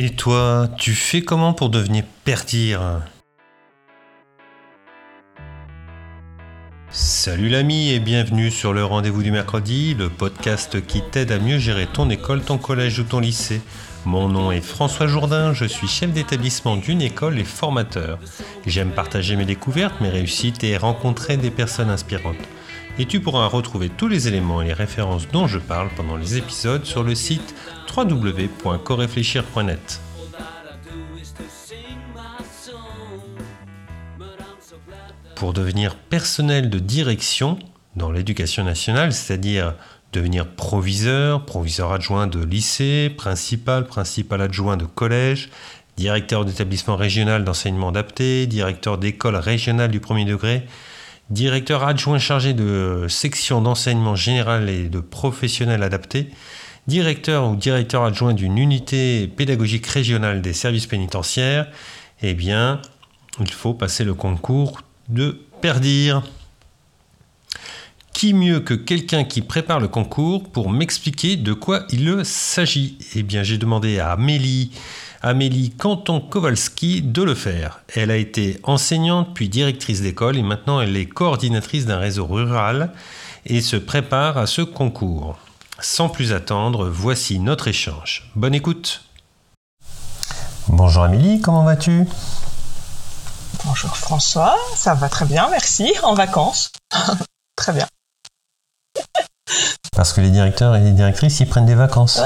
Et 0.00 0.10
toi, 0.10 0.68
tu 0.78 0.92
fais 0.92 1.22
comment 1.22 1.52
pour 1.52 1.70
devenir 1.70 2.04
perdir? 2.22 3.02
Salut 6.88 7.48
l'ami 7.48 7.90
et 7.90 7.98
bienvenue 7.98 8.52
sur 8.52 8.72
le 8.72 8.84
rendez-vous 8.84 9.24
du 9.24 9.32
mercredi, 9.32 9.96
le 9.98 10.08
podcast 10.08 10.86
qui 10.86 11.02
t'aide 11.02 11.32
à 11.32 11.40
mieux 11.40 11.58
gérer 11.58 11.88
ton 11.92 12.08
école, 12.10 12.42
ton 12.42 12.58
collège 12.58 13.00
ou 13.00 13.02
ton 13.02 13.18
lycée. 13.18 13.60
Mon 14.04 14.28
nom 14.28 14.52
est 14.52 14.60
François 14.60 15.08
Jourdain, 15.08 15.52
je 15.52 15.64
suis 15.64 15.88
chef 15.88 16.12
d'établissement 16.12 16.76
d'une 16.76 17.02
école 17.02 17.36
et 17.40 17.44
formateur. 17.44 18.20
J'aime 18.66 18.92
partager 18.92 19.34
mes 19.34 19.46
découvertes, 19.46 20.00
mes 20.00 20.10
réussites 20.10 20.62
et 20.62 20.76
rencontrer 20.76 21.36
des 21.36 21.50
personnes 21.50 21.90
inspirantes. 21.90 22.36
Et 23.00 23.06
tu 23.06 23.20
pourras 23.20 23.46
retrouver 23.46 23.90
tous 23.90 24.08
les 24.08 24.26
éléments 24.26 24.60
et 24.60 24.66
les 24.66 24.72
références 24.72 25.28
dont 25.28 25.46
je 25.46 25.60
parle 25.60 25.88
pendant 25.96 26.16
les 26.16 26.36
épisodes 26.36 26.84
sur 26.84 27.04
le 27.04 27.14
site 27.14 27.54
www.coréfléchir.net. 27.96 30.00
Pour 35.36 35.52
devenir 35.52 35.94
personnel 35.94 36.70
de 36.70 36.80
direction 36.80 37.60
dans 37.94 38.10
l'éducation 38.10 38.64
nationale, 38.64 39.12
c'est-à-dire 39.12 39.74
devenir 40.12 40.48
proviseur, 40.48 41.44
proviseur 41.44 41.92
adjoint 41.92 42.26
de 42.26 42.42
lycée, 42.42 43.14
principal, 43.16 43.86
principal 43.86 44.42
adjoint 44.42 44.76
de 44.76 44.86
collège, 44.86 45.50
directeur 45.96 46.44
d'établissement 46.44 46.96
régional 46.96 47.44
d'enseignement 47.44 47.90
adapté, 47.90 48.48
directeur 48.48 48.98
d'école 48.98 49.36
régionale 49.36 49.92
du 49.92 50.00
premier 50.00 50.24
degré, 50.24 50.66
directeur 51.30 51.84
adjoint 51.84 52.18
chargé 52.18 52.54
de 52.54 53.06
section 53.08 53.60
d'enseignement 53.60 54.16
général 54.16 54.68
et 54.68 54.88
de 54.88 55.00
professionnel 55.00 55.82
adapté, 55.82 56.30
directeur 56.86 57.50
ou 57.50 57.56
directeur 57.56 58.04
adjoint 58.04 58.32
d'une 58.32 58.58
unité 58.58 59.28
pédagogique 59.28 59.86
régionale 59.86 60.40
des 60.40 60.52
services 60.54 60.86
pénitentiaires, 60.86 61.68
eh 62.22 62.34
bien, 62.34 62.80
il 63.40 63.50
faut 63.50 63.74
passer 63.74 64.04
le 64.04 64.14
concours 64.14 64.82
de 65.08 65.38
perdir. 65.60 66.22
Qui 68.12 68.34
mieux 68.34 68.58
que 68.58 68.74
quelqu'un 68.74 69.22
qui 69.22 69.42
prépare 69.42 69.78
le 69.78 69.86
concours 69.86 70.50
pour 70.50 70.70
m'expliquer 70.70 71.36
de 71.36 71.52
quoi 71.52 71.84
il 71.90 72.24
s'agit? 72.24 72.98
Eh 73.14 73.22
bien, 73.22 73.44
j'ai 73.44 73.58
demandé 73.58 74.00
à 74.00 74.12
Amélie, 74.12 74.72
Amélie 75.20 75.70
Canton-Kowalski 75.70 77.02
de 77.02 77.22
le 77.22 77.34
faire. 77.34 77.80
Elle 77.94 78.10
a 78.10 78.16
été 78.16 78.60
enseignante 78.62 79.34
puis 79.34 79.48
directrice 79.48 80.00
d'école 80.00 80.36
et 80.36 80.42
maintenant 80.42 80.80
elle 80.80 80.96
est 80.96 81.06
coordinatrice 81.06 81.86
d'un 81.86 81.98
réseau 81.98 82.26
rural 82.26 82.92
et 83.44 83.60
se 83.60 83.76
prépare 83.76 84.38
à 84.38 84.46
ce 84.46 84.62
concours. 84.62 85.36
Sans 85.80 86.08
plus 86.08 86.32
attendre, 86.32 86.88
voici 86.88 87.40
notre 87.40 87.68
échange. 87.68 88.30
Bonne 88.36 88.54
écoute. 88.54 89.02
Bonjour 90.68 91.02
Amélie, 91.02 91.40
comment 91.40 91.64
vas-tu? 91.64 92.06
Bonjour 93.64 93.96
François, 93.96 94.56
ça 94.76 94.94
va 94.94 95.08
très 95.08 95.24
bien, 95.24 95.48
merci. 95.50 95.92
En 96.04 96.14
vacances. 96.14 96.70
très 97.56 97.72
bien. 97.72 97.86
Parce 99.96 100.12
que 100.12 100.20
les 100.20 100.30
directeurs 100.30 100.76
et 100.76 100.80
les 100.80 100.92
directrices, 100.92 101.40
ils 101.40 101.48
prennent 101.48 101.66
des 101.66 101.74
vacances. 101.74 102.20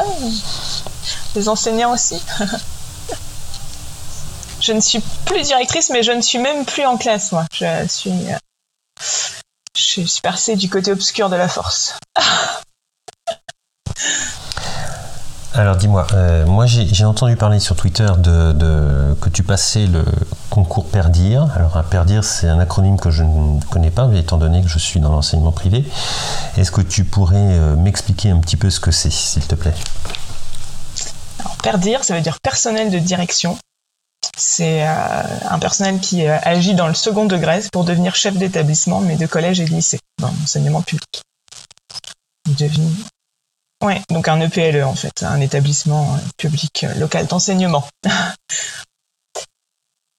Les 1.34 1.48
enseignants 1.48 1.94
aussi. 1.94 2.20
je 4.62 4.72
ne 4.72 4.80
suis 4.80 5.00
plus 5.26 5.42
directrice, 5.42 5.90
mais 5.90 6.02
je 6.02 6.12
ne 6.12 6.20
suis 6.20 6.38
même 6.38 6.64
plus 6.64 6.86
en 6.86 6.96
classe, 6.96 7.32
moi. 7.32 7.44
Je 7.52 7.86
suis, 7.88 8.12
je 9.76 10.00
suis 10.06 10.20
passée 10.22 10.56
du 10.56 10.70
côté 10.70 10.92
obscur 10.92 11.28
de 11.28 11.36
la 11.36 11.48
force. 11.48 11.98
Alors 15.54 15.76
dis-moi, 15.76 16.06
euh, 16.14 16.46
moi 16.46 16.64
j'ai 16.64 17.04
entendu 17.04 17.36
parler 17.36 17.60
sur 17.60 17.76
Twitter 17.76 18.06
de, 18.16 19.14
que 19.20 19.28
tu 19.28 19.42
passais 19.42 19.86
le 19.86 20.02
concours 20.48 20.86
Perdir. 20.86 21.46
Alors 21.54 21.76
un 21.76 21.82
Perdir 21.82 22.24
c'est 22.24 22.48
un 22.48 22.58
acronyme 22.58 22.98
que 22.98 23.10
je 23.10 23.22
ne 23.22 23.60
connais 23.70 23.90
pas 23.90 24.08
étant 24.14 24.38
donné 24.38 24.62
que 24.62 24.68
je 24.68 24.78
suis 24.78 24.98
dans 24.98 25.12
l'enseignement 25.12 25.52
privé. 25.52 25.84
Est-ce 26.56 26.70
que 26.70 26.80
tu 26.80 27.04
pourrais 27.04 27.36
euh, 27.36 27.76
m'expliquer 27.76 28.30
un 28.30 28.38
petit 28.38 28.56
peu 28.56 28.70
ce 28.70 28.80
que 28.80 28.90
c'est 28.90 29.12
s'il 29.12 29.46
te 29.46 29.54
plaît? 29.54 29.74
Alors, 31.40 31.56
Perdir 31.56 32.02
ça 32.02 32.14
veut 32.14 32.22
dire 32.22 32.40
personnel 32.40 32.90
de 32.90 32.98
direction. 32.98 33.58
C'est 34.36 34.86
euh, 34.86 35.22
un 35.50 35.58
personnel 35.58 36.00
qui 36.00 36.26
agit 36.26 36.74
dans 36.74 36.88
le 36.88 36.94
second 36.94 37.26
degré 37.26 37.60
pour 37.72 37.84
devenir 37.84 38.14
chef 38.14 38.36
d'établissement 38.36 39.00
mais 39.00 39.16
de 39.16 39.26
collège 39.26 39.60
et 39.60 39.64
de 39.64 39.70
lycée 39.70 40.00
dans 40.18 40.28
l'enseignement 40.28 40.82
public. 40.82 41.22
Oui, 43.82 43.94
donc 44.10 44.28
un 44.28 44.40
EPLE 44.40 44.76
e, 44.76 44.86
en 44.86 44.94
fait, 44.94 45.24
un 45.24 45.40
établissement 45.40 46.14
euh, 46.14 46.18
public 46.36 46.84
euh, 46.84 46.94
local 46.94 47.26
d'enseignement. 47.26 47.84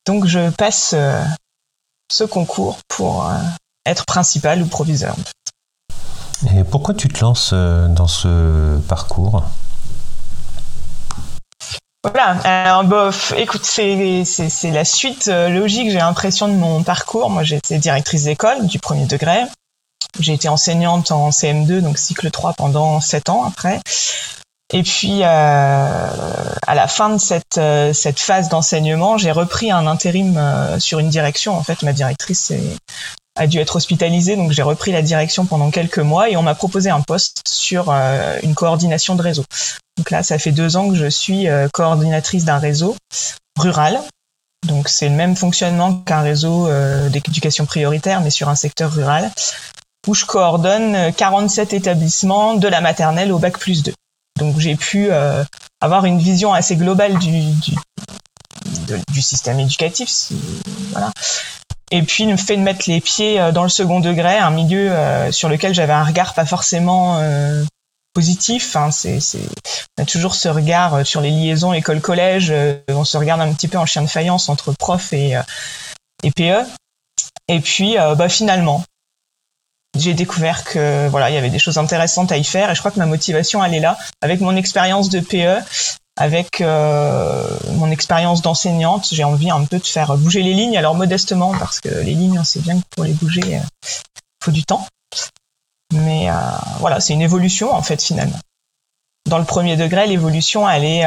donc 0.05 0.25
je 0.25 0.49
passe 0.49 0.91
euh, 0.93 1.23
ce 2.11 2.25
concours 2.25 2.79
pour 2.89 3.31
être 3.85 4.05
principal 4.05 4.61
ou 4.61 4.67
proviseur. 4.67 5.15
Et 6.53 6.63
pourquoi 6.65 6.93
tu 6.93 7.07
te 7.07 7.21
lances 7.21 7.53
dans 7.53 8.07
ce 8.07 8.77
parcours? 8.79 9.43
Voilà, 12.03 12.37
alors 12.43 12.83
bof, 12.83 13.33
écoute, 13.37 13.63
c'est 13.63 14.25
la 14.71 14.85
suite 14.85 15.27
logique, 15.27 15.89
j'ai 15.89 15.99
l'impression, 15.99 16.47
de 16.47 16.53
mon 16.53 16.83
parcours. 16.83 17.29
Moi, 17.29 17.43
j'étais 17.43 17.77
directrice 17.77 18.25
d'école 18.25 18.67
du 18.67 18.79
premier 18.79 19.05
degré. 19.05 19.43
J'ai 20.19 20.33
été 20.33 20.49
enseignante 20.49 21.11
en 21.11 21.29
CM2, 21.29 21.81
donc 21.81 21.97
cycle 21.97 22.29
3 22.29 22.53
pendant 22.53 22.99
7 22.99 23.29
ans 23.29 23.45
après. 23.45 23.79
Et 24.71 24.81
puis, 24.81 25.21
euh, 25.21 25.25
à 25.25 26.75
la 26.75 26.87
fin 26.87 27.09
de 27.09 27.19
cette, 27.19 27.57
euh, 27.57 27.93
cette 27.93 28.19
phase 28.19 28.49
d'enseignement, 28.49 29.17
j'ai 29.17 29.31
repris 29.31 29.71
un 29.71 29.85
intérim 29.85 30.35
euh, 30.37 30.79
sur 30.79 30.99
une 30.99 31.09
direction. 31.09 31.55
En 31.55 31.63
fait, 31.63 31.83
ma 31.83 31.93
directrice 31.93 32.51
a 33.35 33.47
dû 33.47 33.59
être 33.59 33.75
hospitalisée, 33.75 34.35
donc 34.35 34.51
j'ai 34.51 34.61
repris 34.61 34.91
la 34.91 35.01
direction 35.01 35.45
pendant 35.45 35.71
quelques 35.71 35.99
mois 35.99 36.29
et 36.29 36.37
on 36.37 36.43
m'a 36.43 36.55
proposé 36.55 36.89
un 36.89 37.01
poste 37.01 37.41
sur 37.47 37.89
une 37.91 38.53
coordination 38.53 39.15
de 39.15 39.21
réseau. 39.21 39.43
Donc 39.97 40.11
là, 40.11 40.23
ça 40.23 40.37
fait 40.37 40.51
deux 40.51 40.77
ans 40.77 40.89
que 40.89 40.95
je 40.95 41.09
suis 41.09 41.47
coordinatrice 41.73 42.45
d'un 42.45 42.59
réseau 42.59 42.95
rural. 43.57 43.99
Donc 44.67 44.87
c'est 44.87 45.09
le 45.09 45.15
même 45.15 45.35
fonctionnement 45.35 45.95
qu'un 45.95 46.21
réseau 46.21 46.69
d'éducation 47.09 47.65
prioritaire, 47.65 48.21
mais 48.21 48.29
sur 48.29 48.49
un 48.49 48.55
secteur 48.55 48.93
rural 48.93 49.31
où 50.07 50.13
je 50.13 50.25
coordonne 50.25 51.13
47 51.13 51.73
euh, 51.73 51.77
établissements 51.77 52.55
de 52.55 52.67
la 52.67 52.81
maternelle 52.81 53.31
au 53.31 53.39
bac 53.39 53.57
plus 53.57 53.83
2. 53.83 53.93
Donc 54.39 54.59
j'ai 54.59 54.75
pu 54.75 55.07
euh, 55.11 55.43
avoir 55.81 56.05
une 56.05 56.19
vision 56.19 56.53
assez 56.53 56.75
globale 56.75 57.17
du, 57.19 57.41
du, 57.41 57.75
du 59.11 59.21
système 59.21 59.59
éducatif. 59.59 60.31
Voilà. 60.91 61.11
Et 61.95 62.01
puis 62.01 62.25
le 62.25 62.35
fait 62.37 62.57
de 62.57 62.63
mettre 62.63 62.89
les 62.89 62.99
pieds 63.01 63.39
euh, 63.39 63.51
dans 63.51 63.61
le 63.61 63.69
second 63.69 63.99
degré, 63.99 64.35
un 64.35 64.49
milieu 64.49 64.91
sur 65.31 65.47
lequel 65.47 65.75
j'avais 65.75 65.93
un 65.93 66.03
regard 66.03 66.33
pas 66.33 66.45
forcément 66.45 67.19
positif. 68.13 68.75
Hein, 68.75 68.89
c'est, 68.89 69.19
on 69.97 70.01
a 70.01 70.05
toujours 70.05 70.33
ce 70.33 70.49
regard 70.49 71.05
sur 71.05 71.21
les 71.21 71.29
liaisons 71.29 71.71
école-collège. 71.71 72.51
on 72.89 73.05
se 73.05 73.15
regarde 73.15 73.41
un 73.41 73.53
petit 73.53 73.67
peu 73.67 73.77
en 73.77 73.85
chien 73.85 74.01
de 74.01 74.07
faïence 74.07 74.49
entre 74.49 74.71
prof 74.73 75.13
et, 75.13 75.39
et 76.23 76.31
PE. 76.31 76.65
Et 77.47 77.59
puis, 77.59 77.95
bah, 78.17 78.27
finalement, 78.27 78.83
j'ai 79.95 80.15
découvert 80.15 80.63
que 80.63 81.07
voilà, 81.09 81.29
il 81.29 81.35
y 81.35 81.37
avait 81.37 81.51
des 81.51 81.59
choses 81.59 81.77
intéressantes 81.77 82.31
à 82.31 82.37
y 82.37 82.43
faire 82.43 82.71
et 82.71 82.75
je 82.75 82.79
crois 82.79 82.89
que 82.89 82.99
ma 82.99 83.05
motivation 83.05 83.63
elle 83.63 83.75
est 83.75 83.79
là 83.79 83.97
avec 84.21 84.41
mon 84.41 84.55
expérience 84.55 85.09
de 85.09 85.19
PE, 85.19 85.59
avec 86.15 86.61
euh, 86.61 87.47
mon 87.73 87.89
expérience 87.89 88.41
d'enseignante, 88.41 89.07
j'ai 89.11 89.23
envie 89.23 89.49
un 89.49 89.65
peu 89.65 89.79
de 89.79 89.85
faire 89.85 90.15
bouger 90.17 90.43
les 90.43 90.53
lignes 90.53 90.77
alors 90.77 90.95
modestement 90.95 91.53
parce 91.57 91.79
que 91.79 91.89
les 91.89 92.13
lignes 92.13 92.39
on 92.39 92.43
sait 92.43 92.59
bien 92.59 92.79
que 92.79 92.85
pour 92.91 93.03
les 93.03 93.13
bouger 93.13 93.41
il 93.45 93.55
euh, 93.55 93.89
faut 94.43 94.51
du 94.51 94.63
temps. 94.63 94.85
Mais 95.93 96.29
euh, 96.29 96.33
voilà, 96.79 96.99
c'est 96.99 97.13
une 97.13 97.21
évolution 97.21 97.73
en 97.73 97.81
fait 97.81 98.01
finalement. 98.01 98.39
Dans 99.29 99.37
le 99.37 99.45
premier 99.45 99.77
degré, 99.77 100.05
l'évolution 100.05 100.69
elle 100.69 100.83
est 100.83 101.05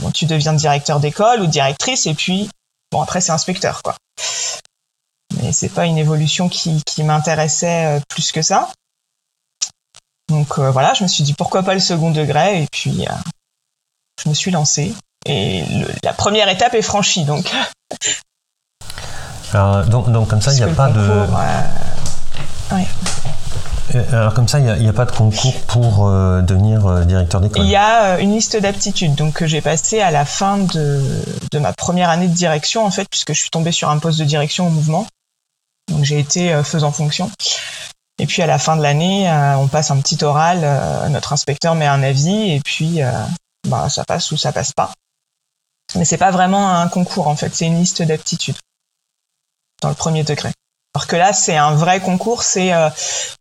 bon, 0.00 0.10
tu 0.10 0.26
deviens 0.26 0.54
directeur 0.54 1.00
d'école 1.00 1.42
ou 1.42 1.46
directrice 1.46 2.06
et 2.06 2.14
puis 2.14 2.48
bon 2.90 3.02
après 3.02 3.20
c'est 3.20 3.32
inspecteur 3.32 3.82
quoi 3.82 3.94
mais 5.36 5.52
c'est 5.52 5.68
pas 5.68 5.86
une 5.86 5.98
évolution 5.98 6.48
qui, 6.48 6.82
m'intéressait 7.02 7.98
euh, 7.98 8.00
plus 8.08 8.32
que 8.32 8.42
ça. 8.42 8.70
Donc 10.28 10.58
euh, 10.58 10.70
voilà, 10.70 10.94
je 10.94 11.02
me 11.02 11.08
suis 11.08 11.24
dit 11.24 11.34
pourquoi 11.34 11.62
pas 11.62 11.74
le 11.74 11.80
second 11.80 12.10
degré 12.10 12.62
et 12.62 12.66
puis 12.70 13.06
euh, 13.06 13.12
je 14.22 14.28
me 14.28 14.34
suis 14.34 14.50
lancé 14.50 14.94
et 15.26 15.64
la 16.02 16.12
première 16.12 16.48
étape 16.48 16.74
est 16.74 16.82
franchie 16.82 17.24
donc. 17.24 17.50
Alors, 19.54 19.86
donc, 19.86 20.28
comme 20.28 20.42
ça, 20.42 20.52
il 20.52 20.56
n'y 20.56 20.62
a 20.62 20.68
pas 20.68 20.90
de. 20.90 21.26
Alors 24.12 24.34
comme 24.34 24.46
ça, 24.46 24.58
il 24.58 24.66
n'y 24.66 24.88
a, 24.88 24.92
pas 24.92 25.06
de 25.06 25.12
concours 25.12 25.58
pour 25.62 26.06
devenir 26.10 27.06
directeur 27.06 27.40
d'école 27.40 27.62
Il 27.62 27.70
y 27.70 27.76
a 27.76 28.20
une 28.20 28.32
liste 28.32 28.54
d'aptitudes 28.58 29.14
donc, 29.14 29.32
que 29.32 29.46
j'ai 29.46 29.62
passé 29.62 30.02
à 30.02 30.10
la 30.10 30.26
fin 30.26 30.58
de, 30.58 31.02
de, 31.50 31.58
ma 31.58 31.72
première 31.72 32.10
année 32.10 32.28
de 32.28 32.34
direction, 32.34 32.84
en 32.84 32.90
fait, 32.90 33.08
puisque 33.08 33.32
je 33.32 33.40
suis 33.40 33.48
tombée 33.48 33.72
sur 33.72 33.88
un 33.88 33.98
poste 33.98 34.18
de 34.18 34.26
direction 34.26 34.66
au 34.66 34.70
mouvement. 34.70 35.06
Donc 35.88 36.04
j'ai 36.04 36.18
été 36.18 36.52
euh, 36.52 36.62
faisant 36.62 36.92
fonction. 36.92 37.30
Et 38.18 38.26
puis 38.26 38.42
à 38.42 38.46
la 38.46 38.58
fin 38.58 38.76
de 38.76 38.82
l'année, 38.82 39.30
euh, 39.30 39.56
on 39.56 39.68
passe 39.68 39.90
un 39.90 39.98
petit 39.98 40.22
oral, 40.24 40.60
euh, 40.62 41.08
notre 41.08 41.32
inspecteur 41.32 41.74
met 41.74 41.86
un 41.86 42.02
avis 42.02 42.52
et 42.52 42.60
puis 42.60 43.00
bah, 43.68 43.88
ça 43.88 44.04
passe 44.04 44.30
ou 44.32 44.36
ça 44.36 44.52
passe 44.52 44.72
pas. 44.72 44.92
Mais 45.94 46.04
c'est 46.04 46.18
pas 46.18 46.30
vraiment 46.30 46.76
un 46.76 46.88
concours 46.88 47.28
en 47.28 47.36
fait, 47.36 47.54
c'est 47.54 47.66
une 47.66 47.78
liste 47.78 48.02
d'aptitudes 48.02 48.58
dans 49.82 49.88
le 49.88 49.94
premier 49.94 50.24
degré. 50.24 50.52
Alors 50.94 51.06
que 51.06 51.16
là, 51.16 51.32
c'est 51.32 51.56
un 51.56 51.74
vrai 51.74 52.00
concours, 52.00 52.42
c'est 52.42 52.72
euh, 52.72 52.88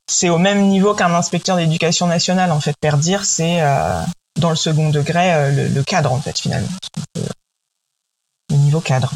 c'est 0.08 0.30
au 0.30 0.38
même 0.38 0.68
niveau 0.68 0.94
qu'un 0.94 1.14
inspecteur 1.14 1.58
d'éducation 1.58 2.08
nationale 2.08 2.52
en 2.52 2.60
fait. 2.60 2.76
Per 2.80 2.98
dire, 2.98 3.26
c'est 3.26 3.62
euh, 3.62 4.02
dans 4.40 4.50
le 4.50 4.56
second 4.56 4.90
degré 4.90 5.34
euh, 5.34 5.70
le, 5.70 5.84
cadre 5.84 6.12
en 6.12 6.22
fait 6.22 6.38
finalement, 6.38 6.68
le 8.50 8.58
niveau 8.58 8.80
cadre. 8.80 9.12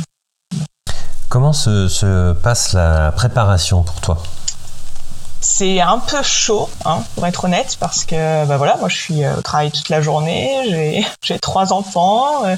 Comment 1.30 1.54
se 1.54 2.34
passe 2.34 2.74
la 2.74 3.12
préparation 3.12 3.84
pour 3.84 4.02
toi? 4.02 4.24
C'est 5.42 5.82
un 5.82 5.98
peu 5.98 6.22
chaud, 6.22 6.70
hein, 6.86 7.04
pour 7.16 7.26
être 7.26 7.46
honnête, 7.46 7.76
parce 7.80 8.06
que 8.06 8.46
bah 8.46 8.58
voilà, 8.58 8.78
moi 8.78 8.90
je 8.90 8.96
suis 8.96 9.24
euh, 9.24 9.36
au 9.38 9.42
travail 9.42 9.72
toute 9.72 9.90
la 9.90 10.02
journée, 10.02 11.04
j'ai 11.24 11.40
trois 11.42 11.74
enfants, 11.74 12.46
euh, 12.46 12.56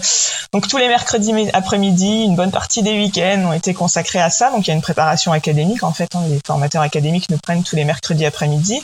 donc 0.51 0.67
tous 0.67 0.77
les 0.77 0.89
mercredis 0.89 1.33
après-midi, 1.53 2.23
une 2.23 2.35
bonne 2.35 2.51
partie 2.51 2.83
des 2.83 2.91
week-ends 2.91 3.45
ont 3.47 3.53
été 3.53 3.73
consacrés 3.73 4.19
à 4.19 4.29
ça. 4.29 4.51
Donc 4.51 4.67
il 4.67 4.69
y 4.69 4.71
a 4.71 4.75
une 4.75 4.81
préparation 4.81 5.31
académique 5.31 5.83
en 5.83 5.93
fait, 5.93 6.13
hein, 6.15 6.23
les 6.27 6.39
formateurs 6.45 6.81
académiques 6.81 7.29
nous 7.29 7.37
prennent 7.37 7.63
tous 7.63 7.75
les 7.75 7.85
mercredis 7.85 8.25
après-midi. 8.25 8.81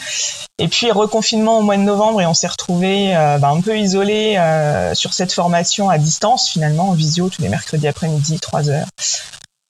Et 0.58 0.68
puis 0.68 0.92
reconfinement 0.92 1.60
au 1.60 1.62
mois 1.62 1.78
de 1.78 1.82
novembre 1.82 2.22
et 2.22 2.26
on 2.26 2.34
s'est 2.34 2.48
retrouvé 2.48 3.16
euh, 3.16 3.38
bah, 3.38 3.50
un 3.50 3.62
peu 3.62 3.78
isolé 3.78 4.40
sur 4.94 5.14
cette 5.14 5.34
formation 5.34 5.90
à 5.90 5.98
distance 5.98 6.50
finalement 6.50 6.90
en 6.90 6.94
visio 6.94 7.30
tous 7.30 7.42
les 7.42 7.50
mercredis 7.50 7.88
après-midi, 7.88 8.40
3 8.40 8.70
heures. 8.70 8.88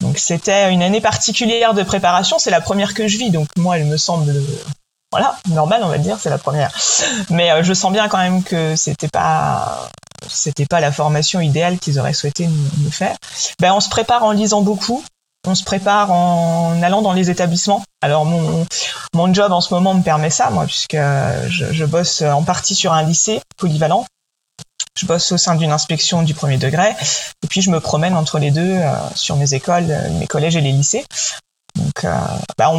Donc 0.01 0.18
c'était 0.18 0.72
une 0.72 0.81
année 0.81 1.01
particulière 1.01 1.74
de 1.74 1.84
préparation, 1.84 2.40
c'est 2.40 2.51
la 2.51 2.62
première 2.62 2.94
que 2.94 3.07
je 3.07 3.18
vis, 3.18 3.31
donc 3.31 3.48
moi 3.57 3.78
elle 3.78 3.86
me 3.86 3.98
semble 3.98 4.34
voilà, 5.12 5.36
normal 5.50 5.81
on 5.84 5.88
va 5.88 5.98
dire, 5.98 6.18
c'est 6.19 6.30
la 6.30 6.38
première. 6.38 6.72
Mais 7.30 7.51
euh, 7.51 7.63
je 7.63 7.74
sens 7.74 7.92
bien 7.92 8.07
quand 8.07 8.19
même 8.19 8.44
que 8.44 8.75
c'était 8.75 9.07
pas 9.07 9.90
c'était 10.28 10.66
pas 10.66 10.80
la 10.80 10.92
formation 10.92 11.40
idéale 11.40 11.80
qu'ils 11.80 12.00
auraient 12.00 12.13
souhaité 12.13 12.48
nous, 12.48 12.92
faire. 12.92 13.16
Ben 13.60 13.74
on 13.74 13.80
se 13.80 13.90
prépare 13.90 14.24
en 14.24 14.31
lisant 14.31 14.62
beaucoup, 14.62 15.04
on 15.48 15.56
se 15.56 15.63
prépare 15.63 16.12
en 16.12 16.81
allant 16.84 17.02
dans 17.02 17.13
les 17.13 17.30
établissements. 17.30 17.84
Alors 18.02 18.25
mon, 18.25 18.66
mon 19.13 19.34
job 19.34 19.52
en 19.52 19.62
ce 19.62 19.74
moment 19.74 19.94
me 19.95 20.04
permet 20.04 20.30
ça, 20.30 20.50
moi, 20.50 20.66
puisque 20.66 20.98
je, 21.48 21.66
je 21.72 21.86
bosse 21.86 22.22
en 22.22 22.44
partie 22.44 22.75
sur 22.75 22.94
un 22.94 23.04
lycée 23.04 23.42
polyvalent 23.57 24.06
je 25.00 25.06
bosse 25.06 25.31
au 25.31 25.38
sein 25.38 25.56
d'une 25.56 25.72
inspection 25.72 26.24
du 26.24 26.34
premier 26.34 26.57
degré, 26.57 26.96
et 27.44 27.48
puis 27.48 27.62
je 27.62 27.69
me 27.69 27.80
promène 27.80 28.16
entre 28.16 28.40
les 28.40 28.51
deux 28.51 28.75
euh, 28.75 28.92
sur 29.16 29.38
mes 29.38 29.54
écoles, 29.54 29.90
euh, 29.90 30.10
mes 30.19 30.28
collèges 30.28 30.56
et 30.56 30.62
les 30.62 30.72
lycées. 30.72 31.06
Donc, 31.75 32.04
euh, 32.04 32.18
bah 32.57 32.72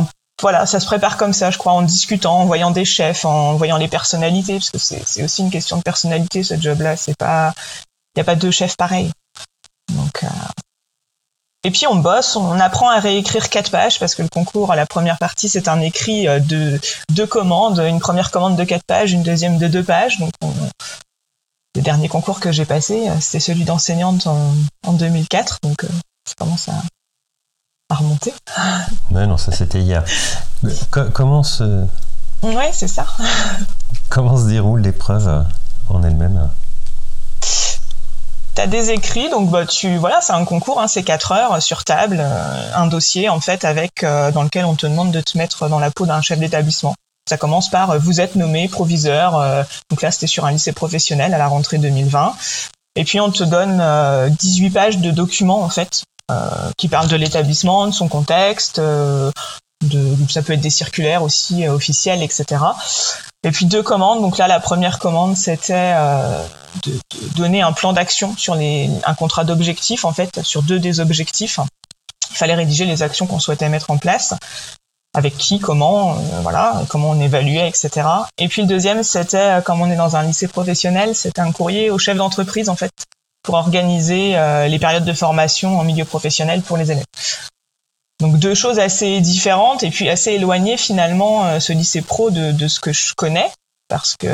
voilà, 0.43 0.67
ça 0.67 0.81
se 0.81 0.87
prépare 0.87 1.17
comme 1.17 1.33
ça, 1.33 1.51
je 1.51 1.59
crois, 1.59 1.73
en 1.73 1.83
discutant, 1.83 2.41
en 2.41 2.47
voyant 2.47 2.71
des 2.71 2.85
chefs, 2.85 3.25
en 3.25 3.55
voyant 3.55 3.77
les 3.77 3.89
personnalités, 3.89 4.55
parce 4.55 4.71
que 4.71 4.79
c'est 4.79 5.23
aussi 5.23 5.43
une 5.43 5.51
question 5.51 5.77
de 5.77 5.83
personnalité, 5.83 6.43
ce 6.43 6.59
job-là. 6.59 6.97
C'est 6.97 7.17
pas, 7.17 7.53
il 8.15 8.19
n'y 8.19 8.23
a 8.23 8.25
pas 8.25 8.37
deux 8.37 8.51
chefs 8.51 8.77
pareils. 8.77 9.11
Et 11.63 11.71
puis 11.71 11.87
on 11.87 11.97
bosse, 11.97 12.37
on 12.37 12.59
apprend 12.59 12.89
à 12.89 13.01
réécrire 13.01 13.51
quatre 13.51 13.71
pages 13.71 13.99
parce 13.99 14.15
que 14.15 14.23
le 14.23 14.31
concours, 14.31 14.75
la 14.75 14.87
première 14.87 15.19
partie, 15.19 15.51
c'est 15.51 15.69
un 15.69 15.83
écrit 15.83 16.25
de 16.25 16.81
deux 17.11 17.27
commandes, 17.27 17.79
une 17.81 18.01
première 18.01 18.31
commande 18.31 18.57
de 18.57 18.65
quatre 18.65 18.85
pages, 18.85 19.13
une 19.13 19.23
deuxième 19.23 19.59
de 19.59 19.69
deux 19.69 19.85
pages. 19.85 20.19
Le 21.77 21.83
dernier 21.83 22.09
concours 22.09 22.41
que 22.41 22.51
j'ai 22.51 22.65
passé, 22.65 23.09
euh, 23.09 23.15
c'était 23.21 23.41
celui 23.41 23.65
d'enseignante 23.65 24.27
en, 24.27 24.93
2004, 24.93 25.59
donc 25.63 25.85
euh, 25.85 25.89
ça 26.27 26.35
commence 26.37 26.69
à, 26.69 27.95
remonter. 27.95 28.33
Ouais, 29.11 29.27
non, 29.27 29.37
ça 29.37 29.53
c'était 29.53 29.81
hier. 29.81 30.05
comment 31.13 31.43
se. 31.43 31.85
Ouais, 32.43 32.71
c'est 32.73 32.89
ça. 32.89 33.07
comment 34.09 34.37
se 34.37 34.47
déroule 34.47 34.81
l'épreuve 34.81 35.29
euh, 35.29 35.43
en 35.89 36.03
elle-même 36.03 36.51
T'as 38.55 38.67
des 38.67 38.91
écrits, 38.91 39.31
donc 39.31 39.51
bah, 39.51 39.65
tu 39.65 39.97
voilà, 39.97 40.21
c'est 40.21 40.33
un 40.33 40.45
concours, 40.45 40.81
hein, 40.81 40.89
c'est 40.89 41.05
4 41.05 41.33
heures 41.33 41.63
sur 41.63 41.85
table, 41.85 42.21
un 42.75 42.87
dossier 42.89 43.29
en 43.29 43.41
fait 43.41 43.65
avec 43.65 44.05
dans 44.05 44.43
lequel 44.43 44.65
on 44.65 44.75
te 44.75 44.87
demande 44.87 45.13
de 45.13 45.21
te 45.21 45.39
mettre 45.39 45.69
dans 45.69 45.79
la 45.79 45.91
peau 45.93 46.05
d'un 46.05 46.21
chef 46.21 46.41
d'établissement. 46.41 46.95
Ça 47.31 47.37
commence 47.37 47.71
par 47.71 47.93
euh, 47.93 47.99
vous 47.99 48.21
êtes 48.21 48.35
nommé 48.35 48.67
proviseur. 48.67 49.39
Euh, 49.39 49.63
donc 49.89 50.03
là, 50.03 50.11
c'était 50.11 50.27
sur 50.27 50.47
un 50.47 50.51
lycée 50.51 50.73
professionnel 50.73 51.33
à 51.33 51.39
la 51.39 51.47
rentrée 51.47 51.79
2020. 51.79 52.35
Et 52.97 53.05
puis 53.05 53.21
on 53.21 53.31
te 53.31 53.45
donne 53.45 53.81
18 54.35 54.67
euh, 54.67 54.71
pages 54.73 54.99
de 54.99 55.13
documents 55.13 55.63
en 55.63 55.69
fait 55.69 56.03
qui 56.77 56.89
parlent 56.89 57.09
de 57.09 57.17
l'établissement, 57.17 57.89
de 57.89 57.93
son 57.93 58.07
contexte, 58.09 58.81
de, 58.81 59.33
ça 60.29 60.43
peut 60.43 60.53
être 60.53 60.61
des 60.61 60.71
circulaires 60.71 61.25
aussi 61.25 61.67
officiels, 61.67 62.23
etc. 62.23 62.45
Et 63.43 63.51
puis 63.51 63.67
deux 63.67 63.83
commandes. 63.83 64.21
Donc 64.21 64.39
là, 64.39 64.47
la 64.47 64.61
première 64.61 65.01
commande, 65.01 65.37
c'était 65.37 65.93
de, 66.85 66.93
donner 67.35 67.63
un 67.63 67.73
plan 67.73 67.93
d'action 67.93 68.37
sur 68.37 68.55
les, 68.55 68.89
un 69.05 69.15
contrat 69.15 69.43
d'objectifs 69.43 70.05
en 70.05 70.13
fait 70.13 70.41
sur 70.45 70.63
deux 70.63 70.79
des 70.79 71.01
objectifs. 71.01 71.59
Il 72.31 72.37
fallait 72.37 72.55
rédiger 72.55 72.85
les 72.85 73.03
actions 73.03 73.27
qu'on 73.27 73.41
souhaitait 73.41 73.69
mettre 73.69 73.91
en 73.91 73.99
place 73.99 74.35
avec 75.15 75.37
qui, 75.37 75.59
comment, 75.59 76.13
euh, 76.13 76.41
voilà, 76.43 76.83
comment 76.89 77.11
on 77.11 77.21
évaluait, 77.21 77.69
etc. 77.69 78.07
Et 78.39 78.49
puis 78.49 78.63
le 78.63 78.69
deuxième, 78.69 79.03
c'était 79.03 79.37
euh, 79.37 79.61
comme 79.61 79.81
on 79.81 79.91
est 79.91 79.97
dans 79.97 80.17
un 80.17 80.23
lycée 80.23 80.49
professionnel, 80.49 81.15
c'était 81.15 81.41
un 81.41 81.53
courrier 81.53 81.91
au 81.91 81.99
chef 81.99 82.17
d'entreprise 82.17 82.69
en 82.69 82.77
fait 82.77 82.93
pour 83.43 83.55
organiser 83.55 84.37
euh, 84.37 84.69
les 84.69 84.79
périodes 84.79 85.05
de 85.05 85.13
formation 85.13 85.79
en 85.79 85.85
milieu 85.85 86.05
professionnel 86.05 86.63
pour 86.63 86.77
les 86.77 86.93
élèves. 86.93 87.05
Donc 88.21 88.39
deux 88.39 88.55
choses 88.55 88.79
assez 88.79 89.21
différentes 89.21 89.83
et 89.83 89.91
puis 89.91 90.09
assez 90.09 90.33
éloignées 90.33 90.77
finalement 90.77 91.59
ce 91.59 91.73
lycée 91.73 92.03
pro 92.03 92.31
de, 92.31 92.53
de, 92.53 92.69
ce 92.69 92.79
que 92.79 92.93
je 92.93 93.15
connais 93.15 93.51
parce 93.89 94.15
que 94.15 94.29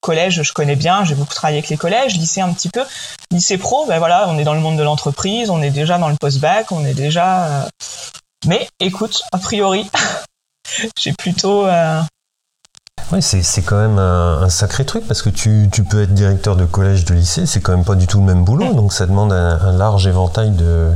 collège 0.00 0.42
je 0.42 0.52
connais 0.52 0.74
bien, 0.74 1.04
j'ai 1.04 1.14
beaucoup 1.14 1.32
travaillé 1.32 1.58
avec 1.58 1.68
les 1.68 1.76
collèges, 1.76 2.16
lycée 2.16 2.40
un 2.40 2.52
petit 2.52 2.68
peu, 2.68 2.82
lycée 3.30 3.58
pro, 3.58 3.86
ben 3.86 4.00
voilà, 4.00 4.28
on 4.28 4.38
est 4.40 4.44
dans 4.44 4.54
le 4.54 4.60
monde 4.60 4.76
de 4.76 4.82
l'entreprise, 4.82 5.50
on 5.50 5.62
est 5.62 5.70
déjà 5.70 5.98
dans 5.98 6.08
le 6.08 6.16
post-bac, 6.16 6.72
on 6.72 6.84
est 6.84 6.94
déjà 6.94 7.68
mais 8.46 8.68
écoute, 8.80 9.22
a 9.32 9.38
priori, 9.38 9.90
j'ai 10.98 11.12
plutôt. 11.12 11.66
Euh... 11.66 12.00
Oui, 13.12 13.22
c'est 13.22 13.62
quand 13.62 13.78
même 13.78 13.98
un, 13.98 14.48
sacré 14.50 14.84
truc 14.84 15.06
parce 15.08 15.22
que 15.22 15.30
tu, 15.30 15.68
tu, 15.72 15.82
peux 15.82 16.02
être 16.02 16.14
directeur 16.14 16.54
de 16.54 16.64
collège, 16.64 17.04
de 17.04 17.14
lycée, 17.14 17.44
c'est 17.44 17.60
quand 17.60 17.72
même 17.72 17.84
pas 17.84 17.96
du 17.96 18.06
tout 18.06 18.18
le 18.18 18.24
même 18.24 18.44
boulot, 18.44 18.72
donc 18.72 18.92
ça 18.92 19.06
demande 19.06 19.32
un, 19.32 19.72
large 19.72 20.06
éventail 20.06 20.50
de, 20.50 20.92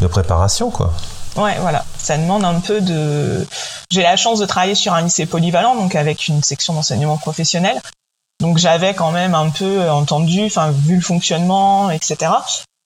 de, 0.00 0.06
préparation, 0.06 0.70
quoi. 0.70 0.92
Ouais, 1.36 1.56
voilà, 1.60 1.84
ça 1.96 2.16
demande 2.16 2.44
un 2.44 2.60
peu 2.60 2.80
de. 2.80 3.44
J'ai 3.90 4.02
la 4.02 4.16
chance 4.16 4.38
de 4.38 4.46
travailler 4.46 4.76
sur 4.76 4.94
un 4.94 5.02
lycée 5.02 5.26
polyvalent, 5.26 5.74
donc 5.74 5.96
avec 5.96 6.28
une 6.28 6.42
section 6.42 6.74
d'enseignement 6.74 7.16
professionnel. 7.16 7.80
Donc 8.40 8.58
j'avais 8.58 8.94
quand 8.94 9.10
même 9.10 9.34
un 9.34 9.50
peu 9.50 9.90
entendu, 9.90 10.44
enfin 10.44 10.70
vu 10.70 10.96
le 10.96 11.00
fonctionnement, 11.00 11.90
etc. 11.90 12.30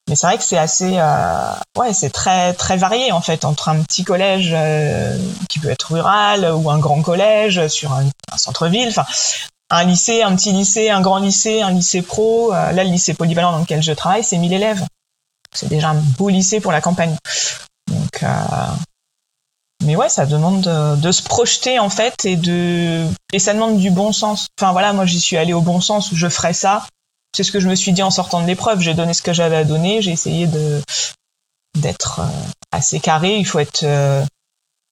Mais 0.09 0.15
c'est 0.15 0.27
vrai 0.27 0.37
que 0.37 0.43
c'est 0.43 0.57
assez, 0.57 0.97
euh, 0.97 1.53
ouais, 1.77 1.93
c'est 1.93 2.09
très 2.09 2.53
très 2.53 2.75
varié 2.75 3.11
en 3.13 3.21
fait 3.21 3.45
entre 3.45 3.69
un 3.69 3.81
petit 3.81 4.03
collège 4.03 4.51
euh, 4.53 5.17
qui 5.47 5.59
peut 5.59 5.69
être 5.69 5.93
rural 5.93 6.51
ou 6.53 6.69
un 6.69 6.77
grand 6.77 7.01
collège 7.01 7.67
sur 7.69 7.93
un, 7.93 8.09
centre-ville. 8.35 8.89
Enfin, 8.89 9.05
un 9.69 9.85
lycée, 9.85 10.21
un 10.21 10.35
petit 10.35 10.51
lycée, 10.51 10.89
un 10.89 10.99
grand 10.99 11.19
lycée, 11.19 11.61
un 11.61 11.71
lycée 11.71 12.01
pro. 12.01 12.53
Euh, 12.53 12.71
là, 12.73 12.83
le 12.83 12.89
lycée 12.89 13.13
polyvalent 13.13 13.53
dans 13.53 13.59
lequel 13.59 13.81
je 13.81 13.93
travaille, 13.93 14.23
c'est 14.23 14.37
1000 14.37 14.51
élèves. 14.51 14.85
C'est 15.53 15.69
déjà 15.69 15.89
un 15.89 16.01
beau 16.17 16.29
lycée 16.29 16.59
pour 16.59 16.71
la 16.71 16.81
campagne. 16.81 17.15
Donc, 17.87 18.25
mais 19.83 19.95
ouais, 19.95 20.09
ça 20.09 20.25
demande 20.25 20.61
de, 20.61 20.95
de, 20.95 21.11
se 21.11 21.21
projeter 21.21 21.77
en 21.79 21.89
fait 21.89 22.25
et 22.25 22.35
de 22.35 23.05
et 23.31 23.39
ça 23.39 23.53
demande 23.53 23.77
du 23.77 23.91
bon 23.91 24.11
sens. 24.11 24.47
Enfin 24.59 24.71
voilà, 24.71 24.93
moi 24.93 25.05
j'y 25.05 25.19
suis 25.19 25.37
allée 25.37 25.53
au 25.53 25.61
bon 25.61 25.81
sens 25.81 26.11
où 26.11 26.15
je 26.15 26.27
ferais 26.27 26.53
ça 26.53 26.85
c'est 27.35 27.43
ce 27.43 27.51
que 27.51 27.59
je 27.59 27.67
me 27.67 27.75
suis 27.75 27.91
dit 27.91 28.03
en 28.03 28.11
sortant 28.11 28.41
de 28.41 28.47
l'épreuve. 28.47 28.79
J'ai 28.79 28.93
donné 28.93 29.13
ce 29.13 29.21
que 29.21 29.33
j'avais 29.33 29.55
à 29.55 29.63
donner. 29.63 30.01
J'ai 30.01 30.11
essayé 30.11 30.47
d'être 31.75 32.19
euh, 32.19 32.27
assez 32.71 32.99
carré. 32.99 33.37
Il 33.37 33.45
faut 33.45 33.59
être 33.59 33.83
euh, 33.83 34.23